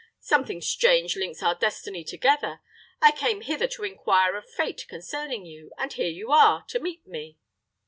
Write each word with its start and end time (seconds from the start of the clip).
Something 0.21 0.61
strange 0.61 1.15
links 1.15 1.43
our 1.43 1.53
destiny 1.53 2.03
together. 2.03 2.59
I 3.03 3.11
came 3.11 3.41
hither 3.41 3.67
to 3.67 3.83
inquire 3.83 4.35
of 4.35 4.49
Fate 4.49 4.87
concerning 4.89 5.45
you; 5.45 5.71
and 5.77 5.93
here 5.93 6.09
you 6.09 6.31
are, 6.31 6.65
to 6.69 6.79
meet 6.79 7.05
me." 7.05 7.37